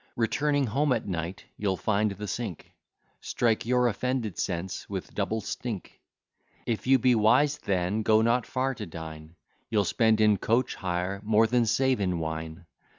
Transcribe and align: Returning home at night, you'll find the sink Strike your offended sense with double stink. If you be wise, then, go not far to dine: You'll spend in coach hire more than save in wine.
Returning 0.15 0.65
home 0.65 0.93
at 0.93 1.05
night, 1.07 1.45
you'll 1.57 1.77
find 1.77 2.09
the 2.09 2.27
sink 2.27 2.71
Strike 3.19 3.67
your 3.67 3.87
offended 3.87 4.39
sense 4.39 4.89
with 4.89 5.13
double 5.13 5.41
stink. 5.41 6.01
If 6.65 6.87
you 6.87 6.97
be 6.97 7.13
wise, 7.13 7.59
then, 7.59 8.01
go 8.01 8.23
not 8.23 8.47
far 8.47 8.73
to 8.73 8.87
dine: 8.87 9.35
You'll 9.69 9.85
spend 9.85 10.19
in 10.19 10.37
coach 10.37 10.73
hire 10.73 11.21
more 11.23 11.45
than 11.45 11.67
save 11.67 12.01
in 12.01 12.17
wine. 12.17 12.65